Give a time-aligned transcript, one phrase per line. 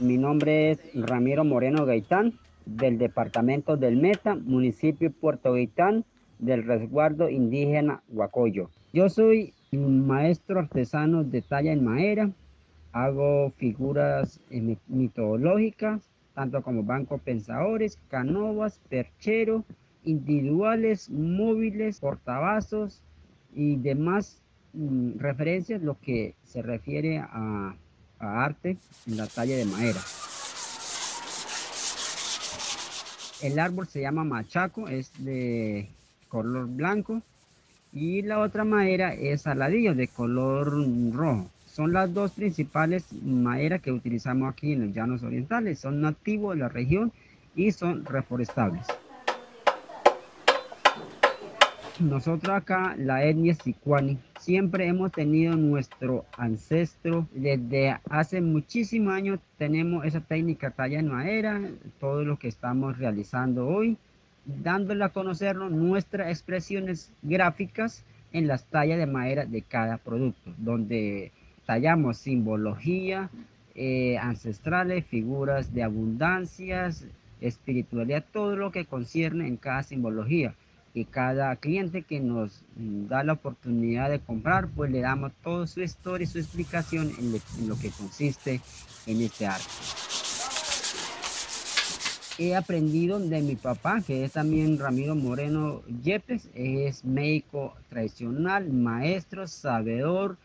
[0.00, 2.32] Mi nombre es Ramiro Moreno Gaitán,
[2.66, 6.04] del departamento del Meta, municipio Puerto Gaitán,
[6.40, 8.70] del resguardo indígena Huacoyo.
[8.92, 12.30] Yo soy maestro artesano de talla en madera,
[12.92, 14.40] hago figuras
[14.88, 19.64] mitológicas, tanto como banco pensadores, canovas, perchero,
[20.02, 23.00] individuales, móviles, portavasos
[23.54, 24.42] y demás
[24.72, 27.76] mm, referencias, lo que se refiere a,
[28.24, 30.00] arte en la talla de madera.
[33.42, 35.88] El árbol se llama machaco, es de
[36.28, 37.22] color blanco
[37.92, 40.72] y la otra madera es aladillo de color
[41.12, 41.50] rojo.
[41.66, 45.80] Son las dos principales maderas que utilizamos aquí en los llanos orientales.
[45.80, 47.12] Son nativos de la región
[47.56, 48.86] y son reforestables.
[52.00, 57.28] Nosotros acá, la etnia Sicuani, siempre hemos tenido nuestro ancestro.
[57.32, 61.60] Desde hace muchísimos años tenemos esa técnica talla en madera,
[62.00, 63.96] todo lo que estamos realizando hoy,
[64.44, 71.30] dándole a conocer nuestras expresiones gráficas en las tallas de madera de cada producto, donde
[71.64, 73.30] tallamos simbología
[73.76, 77.06] eh, ancestrales, figuras de abundancias,
[77.40, 80.56] espiritualidad, todo lo que concierne en cada simbología
[80.94, 85.82] y cada cliente que nos da la oportunidad de comprar, pues le damos toda su
[85.82, 87.32] historia y su explicación en,
[87.68, 88.60] lo que consiste
[89.06, 89.66] en este arte.
[92.38, 99.48] He aprendido de mi papá, que es también Ramiro Moreno Yepes, es médico tradicional, maestro,
[99.48, 100.36] sabedor,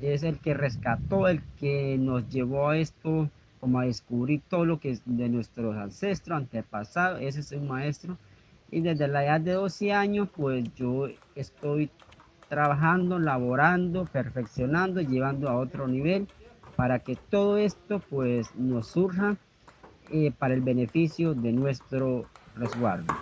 [0.00, 4.80] es el que rescató, el que nos llevó a esto, como a descubrir todo lo
[4.80, 8.16] que es de nuestros ancestros, antepasados, ese es un maestro
[8.70, 11.92] y desde la edad de 12 años pues yo estoy
[12.48, 16.28] trabajando, laborando, perfeccionando, llevando a otro nivel
[16.76, 19.38] para que todo esto pues nos surja
[20.02, 23.18] eh, para el beneficio de nuestro resguardo.